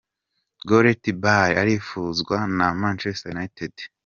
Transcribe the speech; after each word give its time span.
Gareth 0.67 1.09
Bale 1.23 1.53
arifuzwa 1.61 2.35
na 2.57 2.67
Manchester 2.81 3.31
United. 3.37 3.73